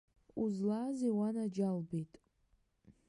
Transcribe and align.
Узлаазеи, 0.41 1.13
уанаџьалбеит?! 1.17 2.13